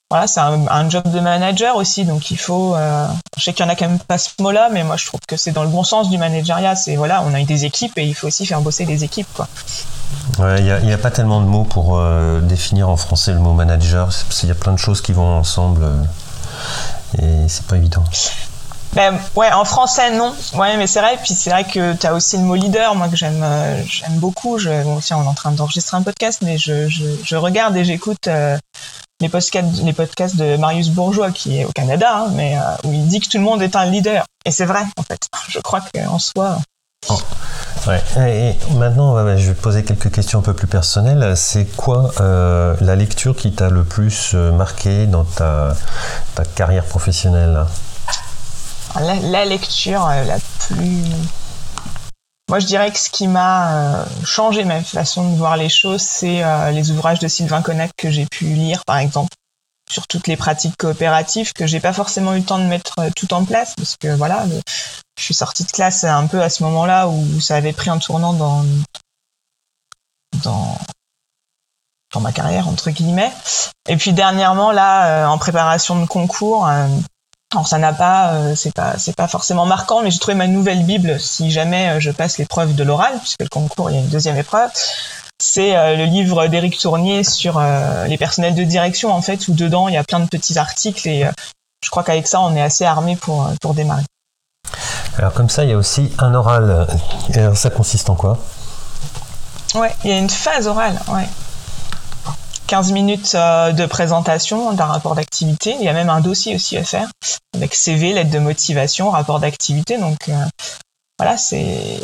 voilà, 0.09 0.27
c'est 0.27 0.41
un, 0.41 0.89
job 0.89 1.09
de 1.09 1.21
manager 1.21 1.77
aussi, 1.77 2.03
donc 2.03 2.31
il 2.31 2.37
faut. 2.37 2.75
Euh, 2.75 3.07
je 3.37 3.43
sais 3.43 3.53
qu'il 3.53 3.65
y 3.65 3.69
en 3.69 3.71
a 3.71 3.75
quand 3.75 3.87
même 3.87 3.99
pas 3.99 4.17
ce 4.17 4.29
mot-là, 4.41 4.69
mais 4.69 4.83
moi 4.83 4.97
je 4.97 5.05
trouve 5.05 5.21
que 5.25 5.37
c'est 5.37 5.51
dans 5.51 5.63
le 5.63 5.69
bon 5.69 5.83
sens 5.83 6.09
du 6.09 6.17
manageriat. 6.17 6.75
C'est 6.75 6.97
voilà, 6.97 7.23
on 7.25 7.33
a 7.33 7.39
eu 7.39 7.45
des 7.45 7.63
équipes 7.63 7.97
et 7.97 8.05
il 8.05 8.13
faut 8.13 8.27
aussi 8.27 8.45
faire 8.45 8.59
bosser 8.59 8.85
des 8.85 9.05
équipes. 9.05 9.41
Il 10.39 10.63
n'y 10.63 10.91
a, 10.91 10.97
pas 10.97 11.11
tellement 11.11 11.39
de 11.39 11.45
mots 11.45 11.63
pour 11.63 12.01
définir 12.41 12.89
en 12.89 12.97
français 12.97 13.31
le 13.31 13.39
mot 13.39 13.53
manager. 13.53 14.09
Il 14.43 14.49
y 14.49 14.51
a 14.51 14.55
plein 14.55 14.73
de 14.73 14.77
choses 14.77 15.01
qui 15.01 15.13
vont 15.13 15.37
ensemble 15.37 15.85
et 17.17 17.47
c'est 17.47 17.65
pas 17.67 17.77
évident. 17.77 18.03
Ben 18.93 19.17
ouais, 19.35 19.51
en 19.51 19.63
français 19.63 20.11
non. 20.11 20.35
Ouais, 20.55 20.75
mais 20.77 20.87
c'est 20.87 20.99
vrai. 20.99 21.17
Puis 21.23 21.33
c'est 21.33 21.49
vrai 21.49 21.63
que 21.63 21.93
tu 21.93 22.05
as 22.05 22.13
aussi 22.13 22.37
le 22.37 22.43
mot 22.43 22.55
leader, 22.55 22.95
moi 22.95 23.07
que 23.07 23.15
j'aime, 23.15 23.41
euh, 23.41 23.81
j'aime 23.85 24.17
beaucoup. 24.17 24.57
Je, 24.57 24.83
bon, 24.83 24.99
tiens, 24.99 25.17
on 25.17 25.23
est 25.23 25.27
en 25.27 25.33
train 25.33 25.51
d'enregistrer 25.51 25.97
un 25.97 26.01
podcast, 26.01 26.39
mais 26.41 26.57
je, 26.57 27.35
regarde 27.35 27.75
et 27.77 27.85
j'écoute 27.85 28.27
euh, 28.27 28.57
les 29.21 29.29
podcasts, 29.29 29.81
les 29.83 29.93
podcasts 29.93 30.35
de 30.35 30.57
Marius 30.57 30.89
Bourgeois 30.89 31.31
qui 31.31 31.59
est 31.59 31.65
au 31.65 31.71
Canada, 31.71 32.25
hein, 32.25 32.31
mais 32.33 32.57
euh, 32.57 32.61
où 32.83 32.91
il 32.91 33.07
dit 33.07 33.21
que 33.21 33.29
tout 33.29 33.37
le 33.37 33.43
monde 33.43 33.61
est 33.61 33.75
un 33.75 33.85
leader. 33.85 34.25
Et 34.45 34.51
c'est 34.51 34.65
vrai, 34.65 34.83
en 34.97 35.03
fait. 35.03 35.21
Je 35.47 35.59
crois 35.59 35.81
qu'en 35.93 36.19
soi. 36.19 36.57
Oh. 37.09 37.19
Ouais. 37.87 38.03
Et 38.17 38.73
maintenant, 38.75 39.15
je 39.37 39.47
vais 39.47 39.53
poser 39.55 39.83
quelques 39.83 40.11
questions 40.11 40.39
un 40.39 40.43
peu 40.43 40.53
plus 40.53 40.67
personnelles. 40.67 41.35
C'est 41.37 41.65
quoi 41.77 42.11
la 42.19 42.95
lecture 42.95 43.37
qui 43.37 43.53
t'a 43.53 43.69
le 43.69 43.85
plus 43.85 44.33
marqué 44.33 45.07
dans 45.07 45.23
ta 45.23 45.75
carrière 46.55 46.83
professionnelle? 46.83 47.65
La, 48.99 49.45
lecture 49.45 50.05
euh, 50.07 50.23
la 50.25 50.37
plus 50.39 51.03
moi, 52.49 52.59
je 52.59 52.65
dirais 52.65 52.91
que 52.91 52.99
ce 52.99 53.09
qui 53.09 53.29
m'a 53.29 54.03
changé 54.25 54.65
ma 54.65 54.83
façon 54.83 55.31
de 55.31 55.37
voir 55.37 55.55
les 55.55 55.69
choses, 55.69 56.01
c'est 56.01 56.43
les 56.73 56.91
ouvrages 56.91 57.19
de 57.19 57.29
Sylvain 57.29 57.61
Connac 57.61 57.89
que 57.95 58.11
j'ai 58.11 58.25
pu 58.25 58.43
lire, 58.43 58.83
par 58.83 58.97
exemple, 58.97 59.29
sur 59.89 60.05
toutes 60.05 60.27
les 60.27 60.35
pratiques 60.35 60.75
coopératives 60.75 61.53
que 61.53 61.65
j'ai 61.65 61.79
pas 61.79 61.93
forcément 61.93 62.33
eu 62.33 62.39
le 62.39 62.43
temps 62.43 62.59
de 62.59 62.65
mettre 62.65 62.95
tout 63.15 63.33
en 63.33 63.45
place, 63.45 63.73
parce 63.77 63.95
que 63.95 64.13
voilà, 64.17 64.43
je 65.17 65.23
suis 65.23 65.33
sortie 65.33 65.63
de 65.63 65.71
classe 65.71 66.03
un 66.03 66.27
peu 66.27 66.41
à 66.41 66.49
ce 66.49 66.63
moment-là 66.63 67.07
où 67.07 67.39
ça 67.39 67.55
avait 67.55 67.71
pris 67.71 67.89
un 67.89 67.99
tournant 67.99 68.33
dans 68.33 68.65
dans 70.43 70.77
dans 72.13 72.19
ma 72.19 72.33
carrière 72.33 72.67
entre 72.67 72.89
guillemets. 72.89 73.31
Et 73.87 73.95
puis 73.95 74.11
dernièrement 74.11 74.73
là, 74.73 75.29
en 75.29 75.37
préparation 75.37 76.01
de 76.01 76.05
concours, 76.05 76.67
alors 77.51 77.67
ça 77.67 77.77
n'a 77.77 77.91
pas, 77.91 78.33
euh, 78.33 78.55
c'est 78.55 78.73
pas, 78.73 78.97
c'est 78.97 79.15
pas 79.15 79.27
forcément 79.27 79.65
marquant, 79.65 80.01
mais 80.01 80.11
j'ai 80.11 80.19
trouvé 80.19 80.35
ma 80.35 80.47
nouvelle 80.47 80.83
bible 80.83 81.19
si 81.19 81.51
jamais 81.51 81.89
euh, 81.89 81.99
je 81.99 82.11
passe 82.11 82.37
l'épreuve 82.37 82.75
de 82.75 82.83
l'oral, 82.83 83.13
puisque 83.19 83.41
le 83.41 83.49
concours 83.49 83.89
il 83.89 83.95
y 83.95 83.99
a 83.99 84.01
une 84.01 84.09
deuxième 84.09 84.37
épreuve. 84.37 84.69
C'est 85.41 85.75
euh, 85.75 85.97
le 85.97 86.05
livre 86.05 86.47
d'Éric 86.47 86.77
Tournier 86.79 87.23
sur 87.25 87.61
les 88.07 88.17
personnels 88.17 88.55
de 88.55 88.63
direction 88.63 89.11
en 89.11 89.21
fait, 89.21 89.47
où 89.49 89.53
dedans 89.53 89.89
il 89.89 89.95
y 89.95 89.97
a 89.97 90.03
plein 90.03 90.21
de 90.21 90.27
petits 90.27 90.57
articles 90.57 91.07
et 91.09 91.29
je 91.83 91.89
crois 91.89 92.03
qu'avec 92.03 92.27
ça 92.27 92.39
on 92.39 92.55
est 92.55 92.61
assez 92.61 92.85
armé 92.85 93.15
pour 93.17 93.49
pour 93.59 93.73
démarrer. 93.73 94.03
Alors 95.17 95.33
comme 95.33 95.49
ça 95.49 95.63
il 95.63 95.71
y 95.71 95.73
a 95.73 95.77
aussi 95.77 96.11
un 96.19 96.33
oral. 96.33 96.87
Alors 97.35 97.57
ça 97.57 97.69
consiste 97.69 98.09
en 98.09 98.15
quoi? 98.15 98.37
Ouais, 99.75 99.93
il 100.03 100.11
y 100.11 100.13
a 100.13 100.17
une 100.17 100.29
phase 100.29 100.67
orale, 100.67 100.99
ouais. 101.09 101.27
15 102.71 102.93
minutes 102.93 103.35
euh, 103.35 103.73
de 103.73 103.85
présentation 103.85 104.71
d'un 104.71 104.85
rapport 104.85 105.13
d'activité. 105.13 105.75
Il 105.77 105.83
y 105.83 105.89
a 105.89 105.93
même 105.93 106.09
un 106.09 106.21
dossier 106.21 106.55
aussi 106.55 106.77
à 106.77 106.85
faire 106.85 107.09
avec 107.53 107.75
CV, 107.75 108.13
lettre 108.13 108.29
de 108.29 108.39
motivation, 108.39 109.09
rapport 109.09 109.41
d'activité. 109.41 109.97
Donc 109.97 110.29
euh, 110.29 110.45
voilà, 111.19 111.35
c'est 111.35 111.99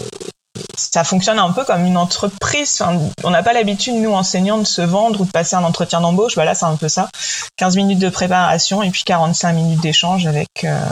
ça 0.75 1.05
fonctionne 1.05 1.39
un 1.39 1.53
peu 1.53 1.63
comme 1.63 1.85
une 1.85 1.95
entreprise. 1.95 2.83
on 3.23 3.29
n'a 3.29 3.43
pas 3.43 3.53
l'habitude, 3.53 3.93
nous, 3.95 4.11
enseignants, 4.11 4.57
de 4.57 4.65
se 4.65 4.81
vendre 4.81 5.21
ou 5.21 5.25
de 5.25 5.31
passer 5.31 5.55
un 5.55 5.63
entretien 5.63 6.01
d'embauche. 6.01 6.35
Voilà, 6.35 6.53
c'est 6.53 6.65
un 6.65 6.75
peu 6.75 6.89
ça. 6.89 7.07
15 7.55 7.77
minutes 7.77 7.99
de 7.99 8.09
préparation 8.09 8.83
et 8.83 8.89
puis 8.89 9.03
45 9.05 9.53
minutes 9.53 9.79
d'échange 9.79 10.27
avec 10.27 10.49
euh, 10.65 10.85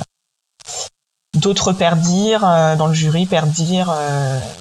d'autres 1.33 1.73
perdir 1.73 2.41
dans 2.77 2.87
le 2.87 2.93
jury, 2.93 3.25
perdir 3.25 3.93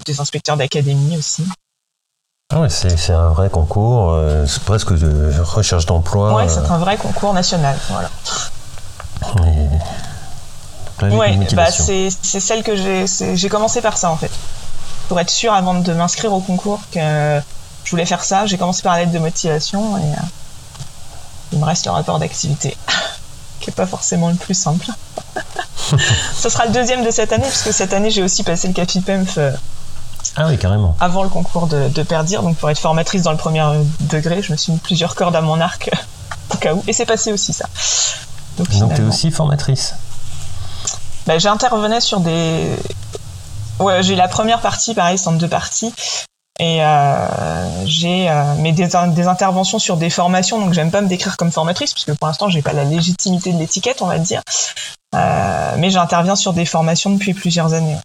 des 0.06 0.20
inspecteurs 0.20 0.56
d'académie 0.56 1.16
aussi. 1.16 1.44
Ah 2.52 2.68
c'est 2.68 3.12
un 3.12 3.30
vrai 3.30 3.48
concours, 3.48 4.10
euh, 4.12 4.44
c'est 4.46 4.62
presque 4.62 4.92
de 4.92 5.32
recherche 5.40 5.86
d'emploi. 5.86 6.36
Oui, 6.36 6.44
c'est 6.48 6.70
un 6.70 6.76
vrai 6.78 6.96
concours 6.98 7.32
national. 7.32 7.76
Voilà. 7.88 8.10
bah 11.54 11.70
c'est 11.70 12.10
celle 12.10 12.62
que 12.62 12.76
j'ai. 12.76 13.48
Commencé 13.48 13.80
par 13.80 13.96
ça 13.96 14.10
en 14.10 14.16
fait. 14.16 14.30
Pour 15.08 15.18
être 15.20 15.30
sûr 15.30 15.54
avant 15.54 15.74
de 15.74 15.92
m'inscrire 15.92 16.32
au 16.32 16.40
concours 16.40 16.80
que 16.92 17.40
je 17.84 17.90
voulais 17.90 18.06
faire 18.06 18.24
ça, 18.24 18.46
j'ai 18.46 18.58
commencé 18.58 18.82
par 18.82 18.94
la 18.94 19.00
lettre 19.00 19.12
de 19.12 19.18
motivation 19.18 19.96
et 19.96 20.02
euh, 20.02 20.16
il 21.52 21.58
me 21.58 21.64
reste 21.64 21.86
le 21.86 21.92
rapport 21.92 22.18
d'activité, 22.18 22.76
qui 23.60 23.70
est 23.70 23.74
pas 23.74 23.86
forcément 23.86 24.28
le 24.28 24.36
plus 24.36 24.54
simple. 24.54 24.86
Ce 26.36 26.48
sera 26.48 26.66
le 26.66 26.72
deuxième 26.72 27.04
de 27.04 27.10
cette 27.10 27.32
année, 27.32 27.46
puisque 27.46 27.72
cette 27.72 27.92
année 27.92 28.10
j'ai 28.10 28.22
aussi 28.22 28.42
passé 28.42 28.68
le 28.68 28.74
CAFIPEMF 28.74 29.38
euh, 29.38 29.50
ah 30.36 30.46
oui, 30.48 30.58
carrément. 30.58 30.96
Avant 31.00 31.22
le 31.22 31.28
concours 31.28 31.66
de, 31.66 31.88
de 31.88 32.02
Perdir, 32.02 32.42
donc 32.42 32.56
pour 32.56 32.68
être 32.70 32.78
formatrice 32.78 33.22
dans 33.22 33.30
le 33.30 33.36
premier 33.36 33.64
degré, 34.00 34.42
je 34.42 34.52
me 34.52 34.56
suis 34.56 34.72
mis 34.72 34.78
plusieurs 34.78 35.14
cordes 35.14 35.36
à 35.36 35.40
mon 35.40 35.60
arc 35.60 35.90
au 36.54 36.56
cas 36.56 36.74
où. 36.74 36.82
Et 36.88 36.92
c'est 36.92 37.06
passé 37.06 37.32
aussi 37.32 37.52
ça. 37.52 37.66
Donc, 38.58 38.68
tu 38.68 39.00
es 39.00 39.04
aussi 39.04 39.30
formatrice 39.30 39.94
bah, 41.26 41.38
J'intervenais 41.38 42.00
sur 42.00 42.20
des. 42.20 42.76
Ouais, 43.80 44.02
j'ai 44.02 44.14
la 44.14 44.28
première 44.28 44.60
partie, 44.60 44.94
pareil, 44.94 45.18
c'est 45.18 45.28
en 45.28 45.32
deux 45.32 45.48
parties. 45.48 45.92
Et 46.60 46.84
euh, 46.84 47.84
j'ai 47.84 48.30
euh, 48.30 48.54
mais 48.58 48.70
des, 48.70 48.86
des, 49.08 49.26
interventions 49.26 49.80
sur 49.80 49.96
des 49.96 50.08
formations, 50.08 50.60
donc 50.60 50.72
j'aime 50.72 50.92
pas 50.92 51.00
me 51.00 51.08
décrire 51.08 51.36
comme 51.36 51.50
formatrice, 51.50 51.92
puisque 51.92 52.14
pour 52.16 52.28
l'instant 52.28 52.48
j'ai 52.48 52.62
pas 52.62 52.72
la 52.72 52.84
légitimité 52.84 53.52
de 53.52 53.58
l'étiquette, 53.58 54.02
on 54.02 54.06
va 54.06 54.18
dire. 54.18 54.40
Euh, 55.16 55.74
mais 55.78 55.90
j'interviens 55.90 56.36
sur 56.36 56.52
des 56.52 56.64
formations 56.64 57.10
depuis 57.10 57.34
plusieurs 57.34 57.74
années 57.74 57.96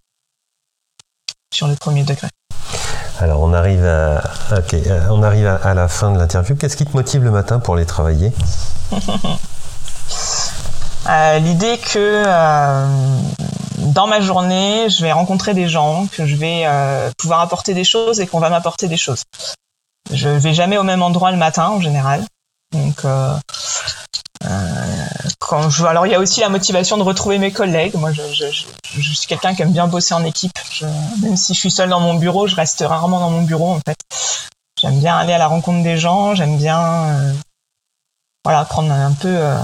sur 1.53 1.67
le 1.67 1.75
premier 1.75 2.03
degré. 2.03 2.27
Alors 3.19 3.41
on 3.41 3.53
arrive 3.53 3.85
à, 3.85 4.21
euh, 4.53 5.07
on 5.09 5.23
arrive 5.23 5.45
à, 5.45 5.73
la 5.73 5.87
fin 5.89 6.11
de 6.11 6.17
l'interview. 6.17 6.55
Qu'est-ce 6.55 6.77
qui 6.77 6.85
te 6.85 6.95
motive 6.95 7.23
le 7.23 7.31
matin 7.31 7.59
pour 7.59 7.75
les 7.75 7.85
travailler? 7.85 8.31
Euh, 11.07 11.39
L'idée 11.39 11.79
que 11.79 12.23
euh, 12.27 12.85
dans 13.77 14.05
ma 14.05 14.21
journée, 14.21 14.89
je 14.89 15.01
vais 15.01 15.11
rencontrer 15.11 15.55
des 15.55 15.67
gens, 15.67 16.05
que 16.05 16.27
je 16.27 16.35
vais 16.35 16.65
pouvoir 17.17 17.39
apporter 17.39 17.73
des 17.73 17.85
choses 17.85 18.19
et 18.19 18.27
qu'on 18.27 18.39
va 18.39 18.49
m'apporter 18.49 18.87
des 18.87 18.97
choses. 18.97 19.23
Je 20.11 20.29
vais 20.29 20.53
jamais 20.53 20.77
au 20.77 20.83
même 20.83 21.01
endroit 21.01 21.31
le 21.31 21.37
matin 21.37 21.69
en 21.69 21.81
général. 21.81 22.25
Donc 22.73 23.03
quand 25.39 25.69
je, 25.69 25.85
alors 25.85 26.05
il 26.05 26.11
y 26.11 26.15
a 26.15 26.19
aussi 26.19 26.39
la 26.39 26.49
motivation 26.49 26.97
de 26.97 27.03
retrouver 27.03 27.37
mes 27.37 27.51
collègues. 27.51 27.95
Moi, 27.95 28.11
je, 28.11 28.21
je, 28.33 28.45
je 28.99 29.13
suis 29.13 29.27
quelqu'un 29.27 29.53
qui 29.55 29.61
aime 29.61 29.71
bien 29.71 29.87
bosser 29.87 30.13
en 30.13 30.23
équipe. 30.23 30.57
même 31.21 31.37
si 31.37 31.53
je 31.53 31.59
suis 31.59 31.71
seul 31.71 31.89
dans 31.89 31.99
mon 31.99 32.15
bureau, 32.15 32.47
je 32.47 32.55
reste 32.55 32.83
rarement 32.85 33.19
dans 33.19 33.29
mon 33.29 33.43
bureau 33.43 33.71
en 33.71 33.79
fait. 33.85 33.97
J'aime 34.81 34.99
bien 34.99 35.17
aller 35.17 35.33
à 35.33 35.37
la 35.37 35.47
rencontre 35.47 35.83
des 35.83 35.97
gens. 35.97 36.35
J'aime 36.35 36.57
bien, 36.57 36.79
euh, 36.79 37.33
voilà, 38.45 38.63
prendre 38.65 38.91
un 38.91 39.11
peu 39.11 39.27
euh, 39.27 39.57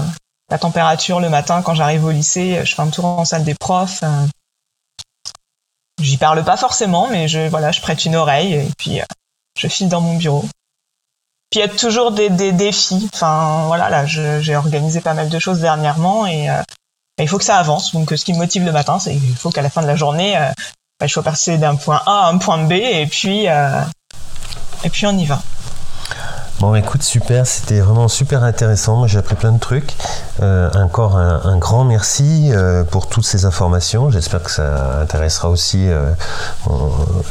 la 0.50 0.58
température 0.58 1.20
le 1.20 1.30
matin 1.30 1.62
quand 1.62 1.74
j'arrive 1.74 2.04
au 2.04 2.10
lycée. 2.10 2.60
Je 2.64 2.74
fais 2.74 2.82
un 2.82 2.88
tour 2.88 3.06
en 3.06 3.24
salle 3.24 3.44
des 3.44 3.54
profs. 3.54 4.02
Euh, 4.02 4.26
J'y 6.02 6.18
parle 6.18 6.44
pas 6.44 6.58
forcément, 6.58 7.08
mais 7.08 7.26
je 7.26 7.48
voilà, 7.48 7.72
je 7.72 7.80
prête 7.80 8.04
une 8.04 8.16
oreille 8.16 8.52
et 8.52 8.68
puis 8.76 9.00
je 9.58 9.66
file 9.66 9.88
dans 9.88 10.02
mon 10.02 10.16
bureau. 10.16 10.44
Il 11.56 11.60
y 11.60 11.62
a 11.62 11.68
toujours 11.68 12.12
des, 12.12 12.28
défis. 12.28 13.08
Enfin 13.14 13.64
voilà, 13.66 13.88
là 13.88 14.04
j'ai 14.04 14.54
organisé 14.56 15.00
pas 15.00 15.14
mal 15.14 15.30
de 15.30 15.38
choses 15.38 15.58
dernièrement 15.58 16.26
et 16.26 16.50
euh, 16.50 16.62
il 17.18 17.26
faut 17.26 17.38
que 17.38 17.44
ça 17.44 17.56
avance. 17.56 17.94
Donc 17.94 18.12
ce 18.14 18.22
qui 18.26 18.34
me 18.34 18.38
motive 18.38 18.62
le 18.62 18.72
matin, 18.72 18.98
c'est 18.98 19.12
qu'il 19.12 19.34
faut 19.36 19.50
qu'à 19.50 19.62
la 19.62 19.70
fin 19.70 19.80
de 19.80 19.86
la 19.86 19.96
journée, 19.96 20.36
euh, 20.36 20.50
bah, 21.00 21.06
je 21.06 21.12
sois 21.14 21.22
passé 21.22 21.56
d'un 21.56 21.76
point 21.76 22.02
A 22.04 22.26
à 22.26 22.28
un 22.28 22.36
point 22.36 22.58
B 22.58 22.72
et 22.72 23.06
puis 23.06 23.48
euh, 23.48 23.80
et 24.84 24.90
puis 24.90 25.06
on 25.06 25.16
y 25.16 25.24
va. 25.24 25.40
Bon, 26.58 26.74
écoute, 26.74 27.02
super, 27.02 27.46
c'était 27.46 27.80
vraiment 27.80 28.08
super 28.08 28.42
intéressant. 28.42 28.96
Moi, 28.96 29.08
j'ai 29.08 29.18
appris 29.18 29.34
plein 29.34 29.52
de 29.52 29.58
trucs. 29.58 29.94
Euh, 30.40 30.70
encore 30.72 31.18
un, 31.18 31.58
grand 31.58 31.84
merci 31.84 32.50
euh, 32.50 32.82
pour 32.82 33.10
toutes 33.10 33.26
ces 33.26 33.44
informations. 33.44 34.10
J'espère 34.10 34.42
que 34.42 34.50
ça 34.50 35.00
intéressera 35.00 35.50
aussi 35.50 35.86
euh, 35.86 36.10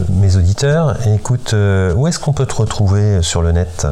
mes 0.09 0.35
auditeurs. 0.35 0.95
écoute, 1.07 1.53
où 1.53 2.05
est-ce 2.05 2.19
qu'on 2.19 2.33
peut 2.33 2.45
te 2.45 2.53
retrouver 2.53 3.23
sur 3.23 3.41
le 3.41 3.51
net? 3.51 3.87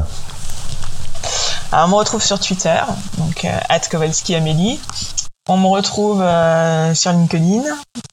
Alors, 1.72 1.86
on 1.86 1.88
me 1.88 1.96
retrouve 1.96 2.22
sur 2.22 2.38
Twitter, 2.38 2.80
donc 3.18 3.44
Kowalski 3.90 4.36
Amélie. 4.36 4.78
On 5.48 5.56
me 5.56 5.66
retrouve 5.66 6.18
sur 6.94 7.10
LinkedIn, 7.10 7.64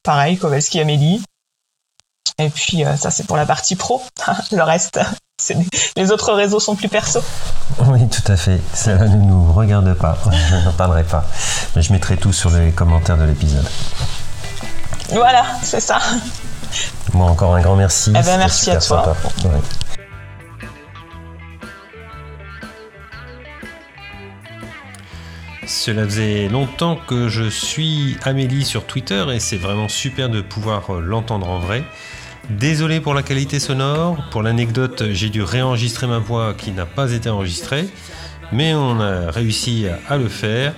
pareil, 0.02 0.38
Kowalski 0.38 0.80
Amélie. 0.80 1.22
Et 2.38 2.50
puis 2.50 2.82
ça 2.96 3.12
c'est 3.12 3.24
pour 3.24 3.36
la 3.36 3.46
partie 3.46 3.76
pro. 3.76 4.02
le 4.50 4.62
reste, 4.62 4.98
les 5.96 6.10
autres 6.10 6.32
réseaux 6.32 6.60
sont 6.60 6.76
plus 6.76 6.88
perso. 6.88 7.20
Oui, 7.86 8.08
tout 8.08 8.32
à 8.32 8.36
fait. 8.36 8.60
Ça 8.72 8.94
ne 8.94 9.16
nous 9.16 9.52
regarde 9.52 9.92
pas. 9.94 10.18
Je 10.50 10.64
n'en 10.64 10.72
parlerai 10.72 11.04
pas. 11.04 11.24
Mais 11.74 11.82
je 11.82 11.92
mettrai 11.92 12.16
tout 12.16 12.32
sur 12.32 12.50
les 12.50 12.70
commentaires 12.70 13.16
de 13.16 13.24
l'épisode. 13.24 13.66
Voilà, 15.10 15.44
c'est 15.62 15.80
ça. 15.80 15.98
Bon, 17.12 17.24
encore 17.24 17.54
un 17.54 17.60
grand 17.60 17.76
merci. 17.76 18.10
Eh 18.10 18.22
ben, 18.22 18.38
merci 18.38 18.70
à 18.70 18.76
toi. 18.76 19.14
Cela 25.66 26.04
faisait 26.04 26.48
longtemps 26.48 26.96
que 26.96 27.28
je 27.28 27.48
suis 27.48 28.16
Amélie 28.24 28.64
sur 28.64 28.84
Twitter 28.84 29.24
et 29.32 29.40
c'est 29.40 29.56
vraiment 29.56 29.88
super 29.88 30.28
de 30.28 30.40
pouvoir 30.40 30.92
l'entendre 30.92 31.48
en 31.48 31.58
vrai. 31.58 31.84
Désolé 32.58 33.00
pour 33.00 33.14
la 33.14 33.22
qualité 33.22 33.58
sonore. 33.58 34.22
Pour 34.30 34.42
l'anecdote, 34.42 35.04
j'ai 35.12 35.30
dû 35.30 35.42
réenregistrer 35.42 36.06
ma 36.06 36.18
voix 36.18 36.54
qui 36.54 36.70
n'a 36.70 36.84
pas 36.84 37.12
été 37.12 37.30
enregistrée. 37.30 37.88
Mais 38.52 38.74
on 38.74 39.00
a 39.00 39.30
réussi 39.30 39.86
à 40.08 40.18
le 40.18 40.28
faire. 40.28 40.74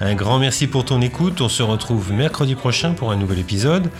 Un 0.00 0.14
grand 0.14 0.38
merci 0.38 0.66
pour 0.66 0.84
ton 0.84 1.02
écoute. 1.02 1.40
On 1.42 1.48
se 1.48 1.62
retrouve 1.62 2.12
mercredi 2.12 2.54
prochain 2.54 2.92
pour 2.92 3.12
un 3.12 3.16
nouvel 3.16 3.38
épisode. 3.38 3.90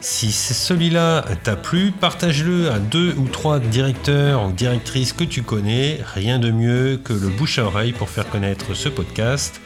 Si 0.00 0.32
celui-là 0.32 1.24
t'a 1.44 1.56
plu, 1.56 1.92
partage-le 1.92 2.70
à 2.70 2.78
deux 2.78 3.14
ou 3.16 3.28
trois 3.28 3.60
directeurs 3.60 4.46
ou 4.46 4.52
directrices 4.52 5.12
que 5.12 5.24
tu 5.24 5.42
connais. 5.42 6.00
Rien 6.14 6.38
de 6.38 6.50
mieux 6.50 7.00
que 7.02 7.12
le 7.12 7.28
bouche 7.28 7.58
à 7.60 7.64
oreille 7.64 7.92
pour 7.92 8.10
faire 8.10 8.28
connaître 8.28 8.74
ce 8.74 8.88
podcast. 8.88 9.60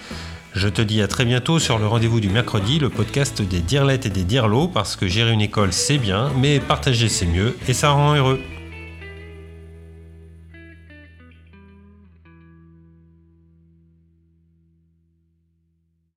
Je 0.52 0.68
te 0.68 0.82
dis 0.82 1.00
à 1.00 1.06
très 1.06 1.24
bientôt 1.24 1.60
sur 1.60 1.78
le 1.78 1.86
rendez-vous 1.86 2.18
du 2.18 2.28
mercredi, 2.28 2.80
le 2.80 2.88
podcast 2.88 3.40
des 3.40 3.60
dirlettes 3.60 4.06
et 4.06 4.10
des 4.10 4.24
dirlots, 4.24 4.66
parce 4.66 4.96
que 4.96 5.06
gérer 5.06 5.32
une 5.32 5.40
école 5.40 5.72
c'est 5.72 5.98
bien, 5.98 6.32
mais 6.36 6.58
partager 6.58 7.08
c'est 7.08 7.26
mieux 7.26 7.56
et 7.68 7.72
ça 7.72 7.90
rend 7.90 8.16
heureux. 8.16 8.40